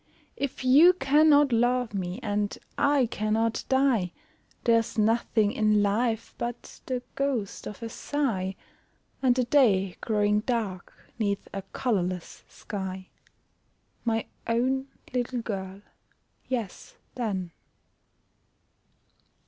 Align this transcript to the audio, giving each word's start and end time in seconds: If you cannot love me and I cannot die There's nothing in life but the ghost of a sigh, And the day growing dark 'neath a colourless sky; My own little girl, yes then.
If 0.35 0.65
you 0.65 0.93
cannot 0.93 1.51
love 1.53 1.93
me 1.93 2.19
and 2.23 2.57
I 2.75 3.05
cannot 3.05 3.63
die 3.69 4.13
There's 4.63 4.97
nothing 4.97 5.51
in 5.51 5.83
life 5.83 6.33
but 6.39 6.79
the 6.87 7.03
ghost 7.13 7.67
of 7.67 7.83
a 7.83 7.89
sigh, 7.89 8.55
And 9.21 9.35
the 9.35 9.43
day 9.43 9.97
growing 10.01 10.39
dark 10.39 10.91
'neath 11.19 11.47
a 11.53 11.61
colourless 11.71 12.43
sky; 12.49 13.09
My 14.03 14.25
own 14.47 14.87
little 15.13 15.43
girl, 15.43 15.81
yes 16.49 16.95
then. 17.13 17.51